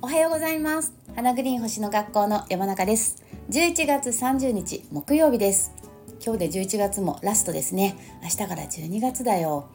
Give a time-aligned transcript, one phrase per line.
[0.00, 0.94] おはようございます。
[1.14, 3.22] 花グリーン星の学校の山中です。
[3.50, 5.74] 11月30日木曜日です。
[6.24, 7.94] 今日で11月もラストですね。
[8.22, 9.68] 明日から12月だよ。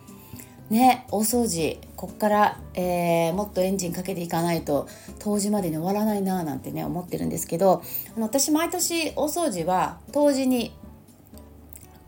[0.72, 4.88] ね大掃除こっから、えー、もっとエンジンかけていかないと
[5.20, 7.84] 冬至までに終わらないなーなんてね思ってるんですけど
[8.16, 10.74] あの私毎年大掃除は冬至に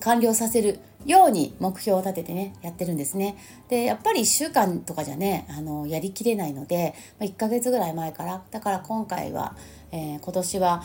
[0.02, 3.38] 完了させるように目標を立ててねやってるんですね。
[3.70, 9.56] でやっぱり1週間とかじゃねあのやりきれないので、1ヶ月ぐらい前からだから今回は、
[9.92, 10.84] えー、今年は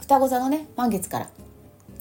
[0.00, 1.30] 双子座のね満月から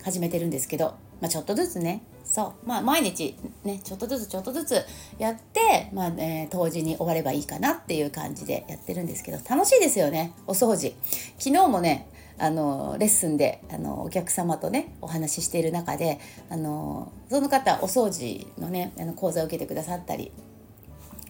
[0.04, 4.86] 始めてるんですけど、まあ、ちょっとずつねそうまあ毎日ねちょっとずつちょっとずつ
[5.18, 10.94] やって、まあえー、当時に終わればいいかなっていう感じでやってるんですけど楽しいですよねお掃除
[11.38, 12.08] 昨日もね
[12.40, 16.20] あのレッスンであのお客様とねお話ししている中で
[16.50, 20.32] あのその方お掃除のねあの講座を受けてくださったり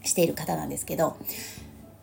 [0.03, 1.17] している方なんですけど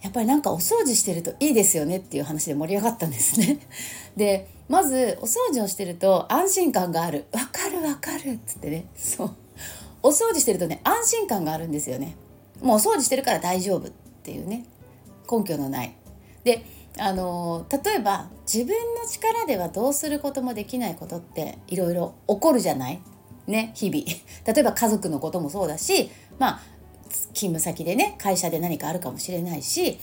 [0.05, 3.59] やっぱりなんかお掃除してるといいですよねっていう話で盛り上がったんですね。
[4.17, 7.25] でまずお掃除をしてると安心感がある。
[7.33, 8.87] わかるわかるっつってね。
[8.95, 9.31] そう。
[10.03, 12.17] お掃除してるとね安心感があるんですよね。
[12.61, 13.91] もうお掃除してるから大丈夫っ
[14.23, 14.67] ていうね。
[15.31, 15.95] 根拠のない。
[16.45, 16.67] で
[16.99, 23.01] あの例えば自分の力ではどうすることもできないことっていろいろ起こるじゃない？
[23.47, 24.05] ね日々。
[24.47, 26.61] 例えば家族のこともそうだしまあ
[27.09, 29.99] 勤務先でね会社で何かあるかもしれないし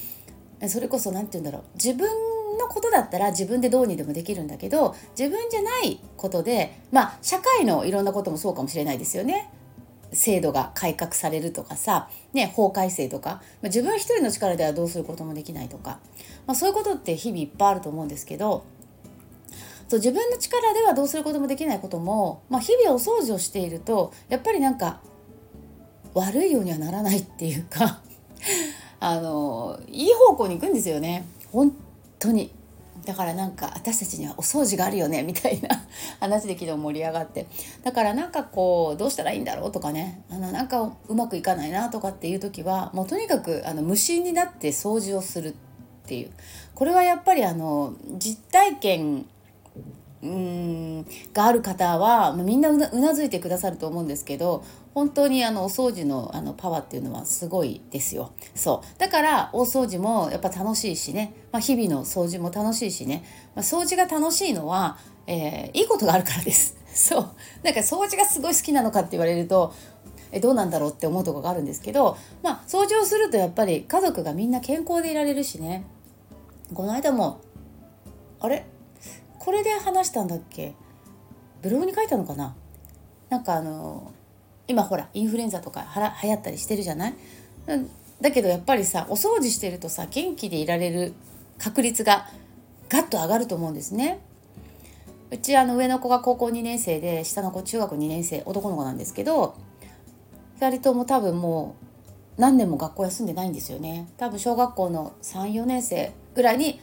[0.68, 1.64] それこそ何て言うんだろう。
[1.76, 2.08] 自分
[2.60, 9.50] のことだったら自分でどうにでもできるんだけど自分じゃないことでまあ社会のいろんなこともそうかもしれないですよね。
[10.14, 16.00] 制度が改革されるとかさ、ね、法改正とか、まあ、自分一人の力ではどうすることもできないとか、
[16.48, 18.66] まあ、そういうことって日々いっぱいあると思うんですけど
[19.88, 25.02] そう自分の力ではどうすることもできないことも、まあ、日々お掃除をしているとやっぱりなんか
[26.14, 28.02] 悪いようにはならないっていうか
[29.00, 31.26] あのいい方向に行くんですよね。
[31.52, 31.76] 本
[32.20, 32.54] 当に。
[33.06, 35.70] だからなんか私たちにはお掃除があるよねみたいな
[36.20, 37.48] 話で昨日盛り上がって。
[37.84, 40.22] だからなんかこうどうしたらいいんだろうとかね。
[40.30, 45.54] あのなんかうまくいかないなとかっていう時はもうとにかくあの無心になって掃除をするっ
[46.06, 46.32] ていう。
[46.76, 49.26] これはやっぱりあの実体験
[50.24, 54.64] うんがある方はみんなうなずいてくださると思うんですけど
[54.94, 58.34] 本当にあのお掃除のあのパワーっていうのはすごいですよ。
[58.56, 59.00] そう。
[59.00, 63.24] だから大掃除もやっぱ楽しいしね、まあ、日々の掃除も楽しいしね、
[63.56, 64.98] まあ、掃除が楽しいのは、
[65.28, 66.76] えー、いいことがあるからです。
[66.94, 67.30] そう。
[67.64, 69.74] なんか掃除がすごい好きなのかって言われると
[70.34, 75.86] えどうなんだろうって思うとこがあるんですけどまあ掃除をするとやっぱり家族がみんな健康でいられるしね。
[76.74, 77.40] この間も
[78.40, 78.66] あれ？
[79.40, 80.74] これで話したんだっけ？
[81.62, 82.56] ブログに書いたのかな？
[83.30, 84.12] なんかあの
[84.72, 87.14] 今ほらインフルエンザとかはら流行ったりしてるじゃない？
[88.22, 91.14] だけどやっぱりさお掃除してるとさ元気でいられる
[91.58, 92.28] 確率が
[92.90, 94.20] ガッと上がると思うんですね。
[95.30, 99.56] うちあの上の子が高校2年生で下の子中学2年生男の子なんですけど
[100.60, 101.76] 2人とも多分も
[102.38, 106.82] う何年も学校休んでないんですよね多分小学校の34年生ぐらいに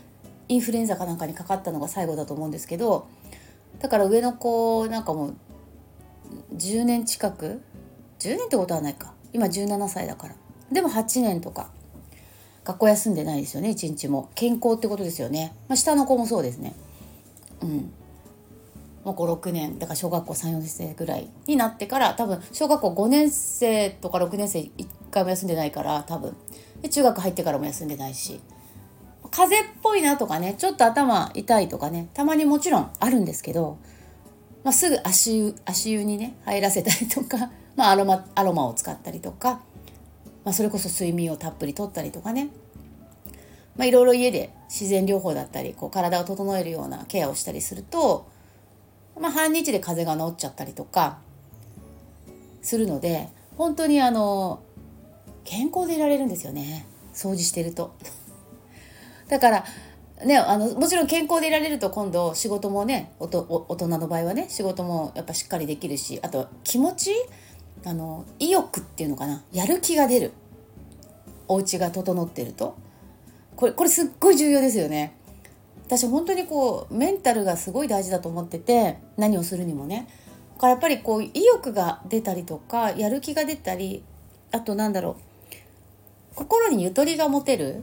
[0.48, 3.06] インフルエンザかなんかにかかったのが最後だと思うんですけど
[3.80, 5.34] だから上の子なんかもう
[6.56, 7.60] 10年近く
[8.18, 9.12] 10年ってことはないか。
[9.32, 10.34] 今17歳だから。
[10.72, 11.70] でも8年とか。
[12.64, 14.28] 学校休んでないですよね一日も。
[14.34, 16.74] 健康ってことですよね、まあ、下の子もそうですね。
[17.62, 17.90] うん。
[19.04, 19.78] もう56年。
[19.78, 24.70] だから小学校34年生ぐらいになってから多分小学校5年生とか6年生1
[25.10, 26.36] 回も休んでないから多分。
[26.82, 28.40] で中学入ってからも休んでないし。
[29.30, 33.78] 風邪っぽいなとかねちょっと頭痛いとかねたまにもちろんあるんですけど、
[34.64, 39.60] まあ、すぐ足足湯にね入らせたりとかまあ、アロマアロマを使ったりとか、
[40.44, 42.48] まあ、それこそ睡眠をたっぷりとったりとかね、
[43.76, 48.28] まあ、いろいろ家で自然療法だったりこう体を整えるようなケアをしたりすると、
[49.20, 51.18] まあ、半日で風邪が治っちゃったりとか
[52.62, 54.60] するので本当にあの
[55.44, 57.94] 健康でいられるんですよね掃除してると。
[59.28, 59.64] だから
[60.24, 67.12] ね、あのもちろん健康でいられると今度仕事もねおと大人の場合はね仕事もやっぱしっかりできるしあと気持ち
[67.84, 69.42] あの意欲っていうのかな？
[69.52, 70.32] やる気が出る。
[71.46, 72.76] お家が整ってると。
[73.56, 75.14] これこれすっごい重要ですよね。
[75.86, 80.06] 私本当にこうメンタルがすごい大事だと思ってて何をするにもね。
[80.56, 84.02] だからやっぱりこう意欲が出たりとかやる気が出たり
[84.52, 85.16] あとなんだろ
[86.32, 86.34] う。
[86.34, 87.82] 心にゆとりが持てる。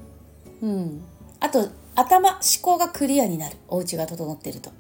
[0.62, 1.02] うん。
[1.40, 3.56] あと頭思考がクリアになる。
[3.68, 4.72] お家が整ってると。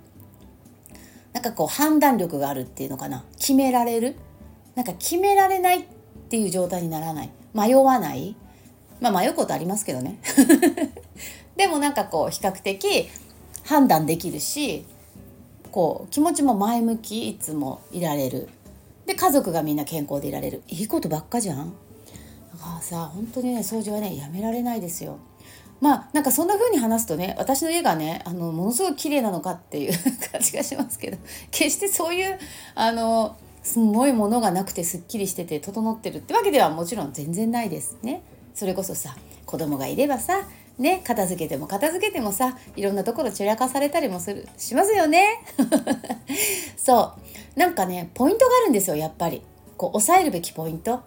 [1.33, 3.25] なんかこう判断力があるっていうのかな？
[3.37, 4.15] 決められる。
[4.75, 5.83] なんか決められないっ
[6.29, 7.29] ていう状態にならない。
[7.53, 8.35] 迷わない。
[8.99, 10.19] まあ迷うことありますけどね。
[11.55, 13.07] でもなんかこう比較的
[13.63, 14.85] 判断できるし
[15.71, 18.49] こう気持ちも前向きいつもいられる。
[19.05, 20.63] で家族がみんな健康でいられる。
[20.67, 21.73] いいことばっかじゃん。
[22.53, 25.17] だからさ本当にね掃除はねやめられないですよ。
[25.81, 29.93] まあなんかそんな風に話すとね私の家がねあのものすごい綺麗なのかっていう
[30.31, 31.17] 感じがしますけど
[31.51, 32.39] 決してそういう
[32.75, 33.35] あの
[33.65, 38.21] すごいものがなくてすっきりしてて整ってるってわけではもちろん全然ないですね。
[38.53, 39.17] それこそさ
[39.47, 40.47] 子供がいればさ
[40.77, 45.41] ね片付けても片付けてもさいろんなところ散らかされたりもするしますよね。
[46.77, 47.13] そ
[47.55, 47.59] う。
[47.59, 49.41] なんかねポイントがあるんですよやっぱり。
[49.77, 51.01] こう抑えるべきポイント。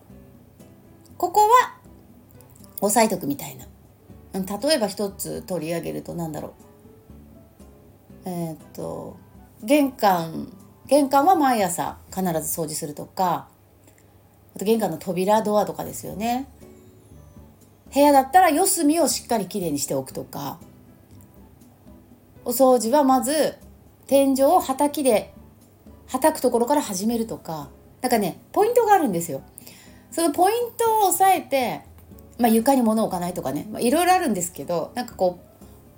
[1.17, 1.77] ここは
[2.81, 3.67] 押さえとくみたいな。
[4.35, 8.29] 例えば一つ取り上げると何だろう。
[8.29, 9.17] えー、っと
[9.63, 10.53] 玄関
[10.89, 13.49] 玄関は毎朝必ず掃除するとか
[14.57, 16.49] あと玄関の扉ドアとかですよね。
[17.95, 20.59] 部屋だったら四隅をしっかりきれいにしておくとか。
[22.45, 23.57] お掃除はまず
[24.07, 25.35] 天井をはたきで
[26.07, 27.69] はたくところから始めるとか。
[28.01, 29.43] なんかねポイントがあるんですよ。
[30.11, 31.83] そのポイントを押さえて、
[32.39, 35.48] まあ、床に物を置かないとかね、まあ、いろいろあるんですけどなんかこう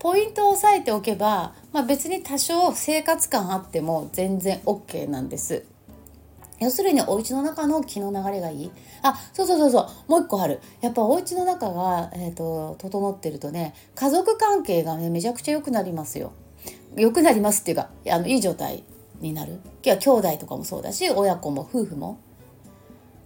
[0.00, 5.64] ポイントを押さえておけば、まあ、別に多少生活感あっても全然 OK なんです。
[6.58, 8.70] 要するにお家の中の気の流れがいい。
[9.02, 10.10] あそうそうそうそう。
[10.10, 10.60] もう一個ある。
[10.80, 16.32] やっぱお家の中が、えーと、整ってるとね家族関係がねめちゃくちゃ良くなりますよ。
[16.96, 18.84] 良くなりますっていうかあのいい状態
[19.20, 19.60] になる。
[19.84, 22.18] 今日は兄弟とかもそうだし親子も夫婦も。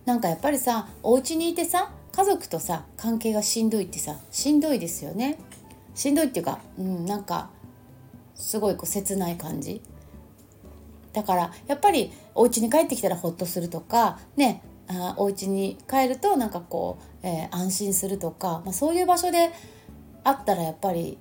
[0.06, 5.38] なんかやっぱりさお家にいてさ家族とさ関係がしんどいってさしんどいですよね。
[5.94, 7.50] しんどいっていうかうんなんか
[8.35, 9.81] すごいこう切ない感じ。
[11.12, 19.50] だからやっぱりお家に帰ってきたらほっとするとかねあお家に帰るとなんかこう、えー、安心するとか、まあ、そういう場所で
[20.25, 21.17] あったらやっぱり、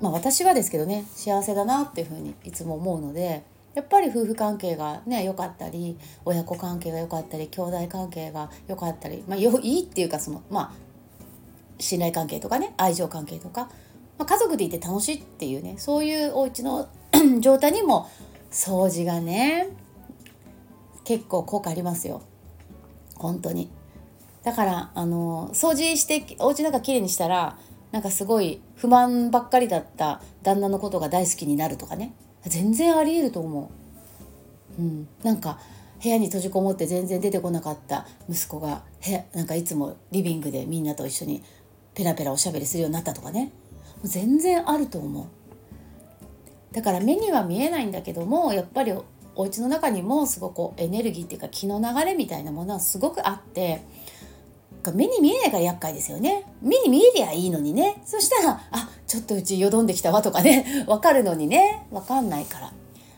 [0.00, 3.42] まあ、私はですけどね幸せだなっていうふうにいつも思うので
[3.74, 10.93] やっぱり夫婦関係がね良かったり親子関係が良かったり兄弟関係が良かったり、まあ、よいいっていうかそのまあ
[11.78, 13.70] 信頼関係とかね愛情関係とか、
[14.18, 16.88] まあ、家族でいて楽しいっていうねそういうお家の
[17.40, 18.08] 状態にも
[18.50, 19.68] 掃除がね
[21.04, 22.22] 結構効果ありますよ。
[23.16, 23.70] 本当に。
[24.42, 27.58] だからあの掃除してお家の中きれいにしたら
[27.92, 32.14] なんかすごい不満ばっかりだった旦那のことが大好きになるとかね。
[32.46, 33.70] 全然ありえると思
[34.78, 35.58] う、うん、なんか
[36.02, 38.82] 部屋に閉じこもって全然出てこなかった息子が
[39.34, 41.42] なんかいつもリビングでみんなと一緒に
[41.94, 43.52] ペラペラおしゃべりするようになったとかね。
[44.02, 45.26] 全然あると思う。
[46.74, 48.92] だから目には見えないんだけどもやっぱり
[49.36, 53.82] お家の中にもすごくエネルギーっていうか気の流れみたいなものはすごくあって
[54.92, 56.44] 目に見えないから厄介ですよね。
[56.60, 58.02] 目に見えりゃいいのにね。
[58.04, 60.66] そしたらあちょっとうちよどんできたわとかね。
[60.86, 61.86] 分かるのにね。
[61.90, 62.72] 分かんないから。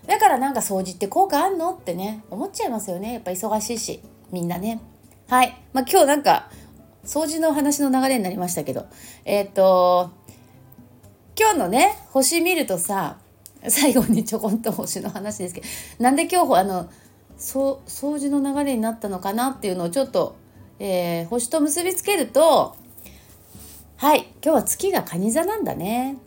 [0.06, 3.14] だからなんか掃除って効果あんのってね思っちゃいますよね。
[3.14, 4.00] やっぱ忙しいし。
[4.30, 4.80] みんなね。
[5.26, 5.56] はい。
[5.72, 6.50] まあ今日なんか
[7.06, 8.86] 掃除の話の流れになりましたけど。
[9.24, 10.10] えっ、と
[11.38, 13.18] 今日のね星見るとさ
[13.68, 15.66] 最後にちょこんと星の話ですけど
[15.98, 16.88] なんで今日あの
[17.36, 20.36] そ掃除の流れになったのかなっていうのをちょっと、
[20.78, 22.74] えー、星と結びつけると
[23.98, 26.18] はい今日は月が蟹座なんだね。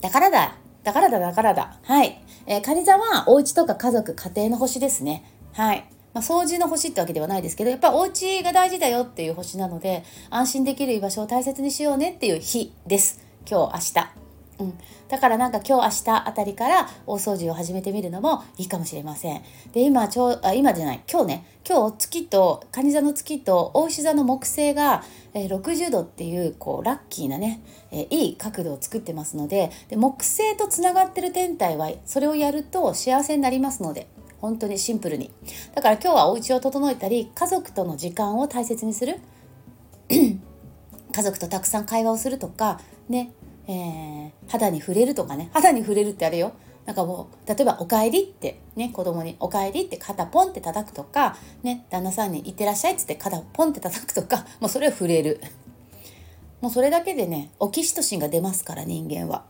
[0.00, 0.56] だからだ。
[0.82, 1.78] だからだだからだ。
[1.84, 5.24] はい、えー、蟹座はお家とか家族家庭の星ですね。
[5.52, 5.91] はい。
[6.14, 13.24] まあ、掃除の星ってわけではないですけどやっぱお家が大事だよっていう星なので安心できる居場所を大切にしようねっていう日です。
[13.48, 14.22] 今日明日。
[14.58, 14.74] うん、
[15.08, 19.42] だからなんか今日明日あたりから大掃除を始めてみるのもいいかもしれません。
[19.72, 21.02] で今ちょあ今じゃない。
[21.10, 21.46] 今日ね。
[21.68, 34.08] 今日月と蟹座の月と大牛座の木星が、えー、60度っていうこうラッキーなね、えー、いい角度を作ってますのでで木星とつながってる天体はそれをやると幸せになりますので。
[34.42, 35.30] 本当にシンプルに。
[35.74, 39.20] だから今日はお家を整えたり家族との時間を大切にする。
[40.10, 43.32] 家族とたくさん会話をするとかね
[43.68, 45.48] えー、肌に触れるとかね。
[45.52, 46.52] 肌に触れるってあれよ。
[46.84, 55.40] なんかもう例えば「おかえり」ってね子供に「おかえり」って肩ポンって叩くとかね旦那さんに「いってらっしゃい」っつって肩ポンって叩くとかもうそれを触れる。
[56.60, 59.44] もうそれだけでねオキシトシンが出ますから人間は。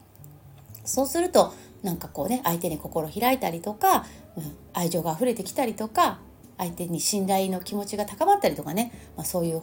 [0.85, 6.21] そうするとなんかこうね相手に心開いたりとか、うん、愛情が溢れてきたりとか
[6.59, 9.63] 相手に信頼の気持ちが高まったりとかね、まあ、そういう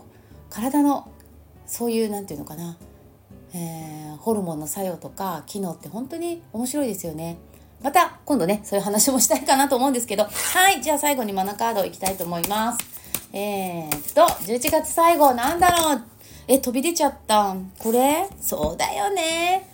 [0.49, 1.11] 体の
[1.65, 2.77] そういう何て言うのかな
[3.51, 7.37] えー、ホルモンの作用とか機能って本当に面白いですよね。
[7.81, 12.99] また今度ねそういう話もしたいかなと思うんですけどはいじゃあ最後にマナカードいきたいと思います。
[13.31, 16.01] えー、っと、11月最後なんだろう
[16.47, 17.55] え、飛び出ちゃった。
[17.77, 18.27] これ？
[18.41, 19.69] そうだよね。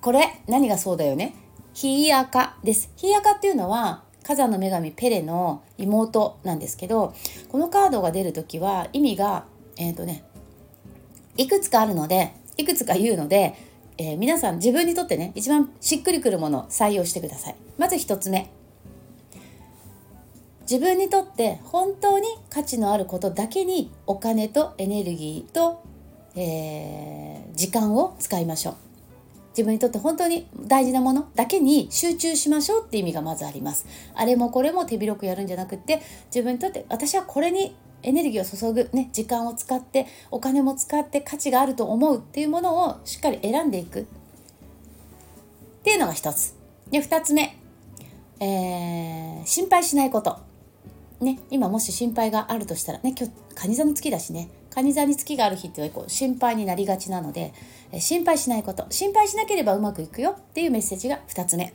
[0.00, 1.34] これ、何がそうだよね？
[1.74, 2.90] ヒイアカです。
[2.96, 7.14] ヒアカっていうのは、火山の女神ペレの妹なんですけど、
[7.48, 10.24] このカードが出る時は意味が、えっ、ー、とね、
[11.36, 13.54] いくつかあるので、いくつか言うので、
[13.98, 17.56] えー、皆さん自分にとってね一番しっくりくるもの採用してください。
[17.78, 18.50] まず1つ目。
[20.62, 25.82] 自分にとって本当に価値のあることだけにお金とエネルギーと、
[26.34, 28.91] えー、時間を使いましょう。
[29.52, 44.04] 自分にとって本当に大事なものだけに集中しましょうって意味がまずありますあれもこれも手広くやるんじゃなくって自分にとって私はこれにエネルギーを注ぐ、ね、時間を使ってお金も使って価値があると思うっていうものをしっかり選んでいくっ
[45.84, 46.54] ていうのが一つ。
[46.90, 47.56] で2つ目、
[48.40, 50.38] えー、心配しないこと。
[51.20, 57.52] ね、今もし心配があるとしたらね今日蟹座の月だしね蟹座に月がある日ってこう心配になりがちなので、
[57.98, 61.74] 心配しないこと心配しなければうまくいくよっていうメッセージが2つ目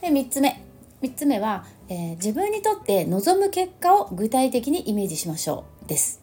[0.00, 0.60] で3つ目
[1.02, 6.22] 3つ目は、えー、自分にとって望む結果を具体的にイメージしましょうです。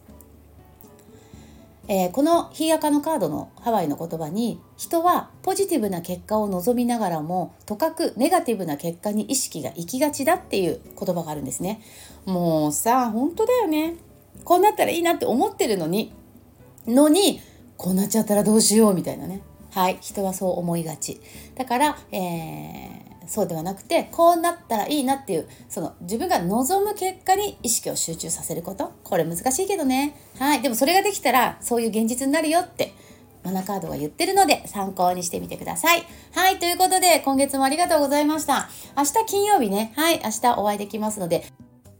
[1.91, 11.81] えー、このヒーアカのカードのハワイの言葉に人はポジティブな結果を望みながらもとかくネガティブな結果に意識が行きがちだっていう言葉があるんですね。
[12.25, 13.95] もうさ本当だよね。
[14.43, 16.13] こうなったらいいなって思ってるのに
[16.87, 17.41] のに
[17.77, 19.41] こうなっちゃったらどうしようみたいなね。
[19.71, 21.21] はい人はそう思いがち。
[21.55, 32.91] だから、えーそうではなくてこうなったらいいなっていうその自分が望む結果に意識を集中させることこれ難しいけどねはいでもそれができたらそういう現実になるよって
[33.43, 36.03] マナカードが言ってるので参考にしてみてください。
[36.33, 38.69] はい、ということで今月もありがとうございました。
[38.97, 41.45] 明日金曜日ね、はい、明日お会いできますので、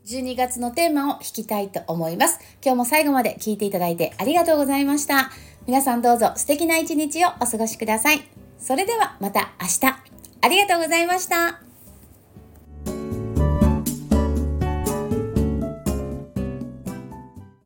[0.09, 2.39] 12月のテーマを引きたいと思います。
[2.63, 5.29] 今日も最後まで聞いていただいてありがとうございました。
[5.67, 8.21] 皆さんどうぞ素敵な一日をお過ごしください。
[8.57, 9.85] それではまた明日。
[10.41, 11.68] ありがとうございました。